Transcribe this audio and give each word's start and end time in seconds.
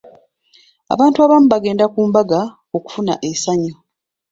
Abantu 0.93 1.17
abamu 1.21 1.47
bagenda 1.53 1.85
ku 1.93 1.99
mbaga 2.09 2.39
okufuna 2.77 3.13
essanyu. 3.29 3.73